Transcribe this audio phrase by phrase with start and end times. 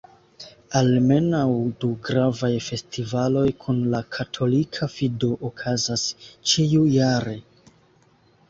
[0.77, 1.41] Almenaŭ
[1.83, 7.39] du gravaj festivaloj kun la katolika fido okazas ĉiujare.